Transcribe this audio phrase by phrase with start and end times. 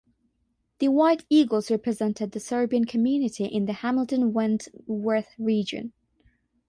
[0.79, 5.93] The White Eagles represented the Serbian community in the Hamilton–Wentworth region.